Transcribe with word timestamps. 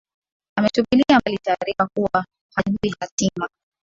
ametupilia 0.59 1.19
mbali 1.21 1.37
taarifa 1.43 1.87
kuwa 1.97 2.25
hajui 2.55 2.95
hatima 2.99 3.49